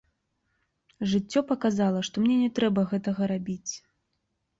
Жыццё 1.11 1.43
паказала, 1.51 1.99
што 2.07 2.15
мне 2.23 2.37
не 2.45 2.47
трэба 2.61 2.87
гэтага 2.95 3.29
рабіць. 3.33 3.71